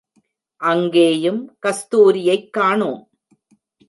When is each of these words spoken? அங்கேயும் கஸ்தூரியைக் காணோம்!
அங்கேயும் 0.61 1.57
கஸ்தூரியைக் 1.63 2.49
காணோம்! 2.49 3.01